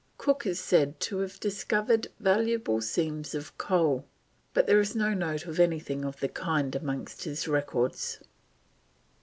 [0.17, 4.07] Cook is said to have discovered valuable seams of coal,
[4.51, 8.17] but there is no note of anything of the kind amongst his records.